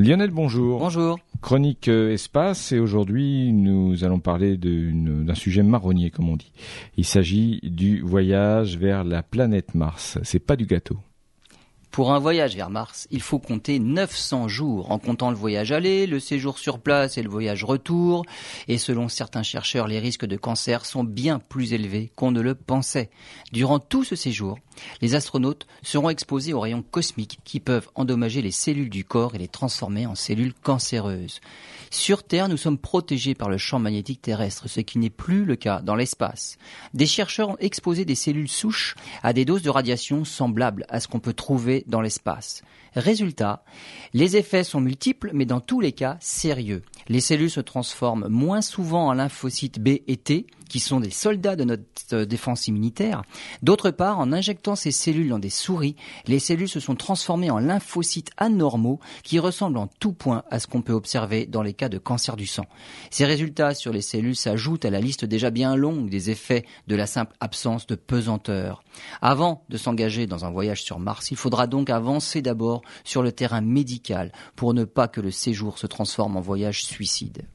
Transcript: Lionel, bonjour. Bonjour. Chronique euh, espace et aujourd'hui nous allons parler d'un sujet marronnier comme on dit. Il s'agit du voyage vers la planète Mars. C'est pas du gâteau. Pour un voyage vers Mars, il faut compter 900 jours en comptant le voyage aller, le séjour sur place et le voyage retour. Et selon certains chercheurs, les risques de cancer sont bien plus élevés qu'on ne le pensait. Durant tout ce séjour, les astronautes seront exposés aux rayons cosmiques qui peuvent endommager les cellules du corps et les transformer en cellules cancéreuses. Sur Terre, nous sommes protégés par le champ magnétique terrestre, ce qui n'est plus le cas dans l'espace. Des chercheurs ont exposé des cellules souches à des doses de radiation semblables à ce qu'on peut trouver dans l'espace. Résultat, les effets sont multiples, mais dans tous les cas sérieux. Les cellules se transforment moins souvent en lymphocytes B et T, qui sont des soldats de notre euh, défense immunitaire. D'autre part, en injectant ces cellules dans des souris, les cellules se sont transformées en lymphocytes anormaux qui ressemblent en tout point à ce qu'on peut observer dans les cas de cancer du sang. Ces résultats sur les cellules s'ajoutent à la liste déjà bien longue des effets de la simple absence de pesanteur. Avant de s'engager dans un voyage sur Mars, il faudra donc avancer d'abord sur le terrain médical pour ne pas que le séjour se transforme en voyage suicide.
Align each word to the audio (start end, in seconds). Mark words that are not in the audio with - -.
Lionel, 0.00 0.30
bonjour. 0.30 0.78
Bonjour. 0.80 1.18
Chronique 1.40 1.88
euh, 1.88 2.12
espace 2.12 2.72
et 2.72 2.78
aujourd'hui 2.78 3.52
nous 3.52 4.04
allons 4.04 4.20
parler 4.20 4.58
d'un 4.58 5.34
sujet 5.34 5.62
marronnier 5.62 6.10
comme 6.10 6.28
on 6.28 6.36
dit. 6.36 6.52
Il 6.98 7.06
s'agit 7.06 7.60
du 7.62 8.02
voyage 8.02 8.76
vers 8.76 9.04
la 9.04 9.22
planète 9.22 9.74
Mars. 9.74 10.18
C'est 10.22 10.38
pas 10.38 10.56
du 10.56 10.66
gâteau. 10.66 10.98
Pour 11.96 12.12
un 12.12 12.18
voyage 12.18 12.56
vers 12.56 12.68
Mars, 12.68 13.08
il 13.10 13.22
faut 13.22 13.38
compter 13.38 13.78
900 13.78 14.48
jours 14.48 14.90
en 14.90 14.98
comptant 14.98 15.30
le 15.30 15.36
voyage 15.36 15.72
aller, 15.72 16.06
le 16.06 16.20
séjour 16.20 16.58
sur 16.58 16.78
place 16.78 17.16
et 17.16 17.22
le 17.22 17.30
voyage 17.30 17.64
retour. 17.64 18.26
Et 18.68 18.76
selon 18.76 19.08
certains 19.08 19.42
chercheurs, 19.42 19.88
les 19.88 19.98
risques 19.98 20.26
de 20.26 20.36
cancer 20.36 20.84
sont 20.84 21.04
bien 21.04 21.38
plus 21.38 21.72
élevés 21.72 22.12
qu'on 22.14 22.32
ne 22.32 22.42
le 22.42 22.54
pensait. 22.54 23.08
Durant 23.50 23.78
tout 23.78 24.04
ce 24.04 24.14
séjour, 24.14 24.58
les 25.00 25.14
astronautes 25.14 25.66
seront 25.82 26.10
exposés 26.10 26.52
aux 26.52 26.60
rayons 26.60 26.82
cosmiques 26.82 27.38
qui 27.44 27.60
peuvent 27.60 27.88
endommager 27.94 28.42
les 28.42 28.50
cellules 28.50 28.90
du 28.90 29.04
corps 29.04 29.34
et 29.34 29.38
les 29.38 29.48
transformer 29.48 30.06
en 30.06 30.14
cellules 30.14 30.54
cancéreuses. 30.54 31.40
Sur 31.90 32.22
Terre, 32.22 32.48
nous 32.48 32.56
sommes 32.56 32.78
protégés 32.78 33.34
par 33.34 33.48
le 33.48 33.58
champ 33.58 33.78
magnétique 33.78 34.22
terrestre, 34.22 34.68
ce 34.68 34.80
qui 34.80 34.98
n'est 34.98 35.10
plus 35.10 35.44
le 35.44 35.56
cas 35.56 35.80
dans 35.80 35.94
l'espace. 35.94 36.58
Des 36.94 37.06
chercheurs 37.06 37.50
ont 37.50 37.56
exposé 37.58 38.04
des 38.04 38.14
cellules 38.14 38.48
souches 38.48 38.94
à 39.22 39.32
des 39.32 39.44
doses 39.44 39.62
de 39.62 39.70
radiation 39.70 40.24
semblables 40.24 40.86
à 40.88 41.00
ce 41.00 41.08
qu'on 41.08 41.20
peut 41.20 41.32
trouver 41.32 41.84
dans 41.86 42.00
l'espace. 42.00 42.62
Résultat, 42.94 43.62
les 44.14 44.36
effets 44.36 44.64
sont 44.64 44.80
multiples, 44.80 45.30
mais 45.34 45.44
dans 45.44 45.60
tous 45.60 45.80
les 45.80 45.92
cas 45.92 46.16
sérieux. 46.20 46.82
Les 47.08 47.20
cellules 47.20 47.50
se 47.50 47.60
transforment 47.60 48.28
moins 48.28 48.62
souvent 48.62 49.08
en 49.08 49.12
lymphocytes 49.12 49.78
B 49.78 49.98
et 50.06 50.16
T, 50.16 50.46
qui 50.68 50.80
sont 50.80 51.00
des 51.00 51.10
soldats 51.10 51.56
de 51.56 51.64
notre 51.64 51.84
euh, 52.12 52.24
défense 52.24 52.68
immunitaire. 52.68 53.22
D'autre 53.62 53.90
part, 53.90 54.18
en 54.18 54.32
injectant 54.32 54.76
ces 54.76 54.90
cellules 54.90 55.28
dans 55.28 55.38
des 55.38 55.50
souris, 55.50 55.96
les 56.26 56.38
cellules 56.38 56.68
se 56.68 56.80
sont 56.80 56.94
transformées 56.94 57.50
en 57.50 57.58
lymphocytes 57.58 58.30
anormaux 58.36 59.00
qui 59.22 59.38
ressemblent 59.38 59.78
en 59.78 59.86
tout 59.86 60.12
point 60.12 60.44
à 60.50 60.58
ce 60.58 60.66
qu'on 60.66 60.82
peut 60.82 60.92
observer 60.92 61.46
dans 61.46 61.62
les 61.62 61.74
cas 61.74 61.88
de 61.88 61.98
cancer 61.98 62.36
du 62.36 62.46
sang. 62.46 62.66
Ces 63.10 63.24
résultats 63.24 63.74
sur 63.74 63.92
les 63.92 64.02
cellules 64.02 64.36
s'ajoutent 64.36 64.84
à 64.84 64.90
la 64.90 65.00
liste 65.00 65.24
déjà 65.24 65.50
bien 65.50 65.76
longue 65.76 66.08
des 66.08 66.30
effets 66.30 66.64
de 66.86 66.96
la 66.96 67.06
simple 67.06 67.34
absence 67.40 67.86
de 67.86 67.94
pesanteur. 67.94 68.82
Avant 69.20 69.64
de 69.68 69.76
s'engager 69.76 70.26
dans 70.26 70.44
un 70.44 70.50
voyage 70.50 70.82
sur 70.82 70.98
Mars, 70.98 71.30
il 71.30 71.36
faudra 71.36 71.66
donc 71.66 71.90
avancer 71.90 72.42
d'abord 72.42 72.82
sur 73.04 73.22
le 73.22 73.32
terrain 73.32 73.60
médical 73.60 74.32
pour 74.54 74.74
ne 74.74 74.84
pas 74.84 75.08
que 75.08 75.20
le 75.20 75.30
séjour 75.30 75.78
se 75.78 75.86
transforme 75.86 76.36
en 76.36 76.40
voyage 76.40 76.84
suicide. 76.84 77.46